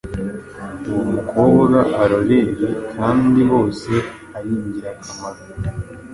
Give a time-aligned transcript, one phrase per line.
[0.89, 3.91] uw’umukobwa arorere kandi bose
[4.37, 5.41] ari ingirakamaro.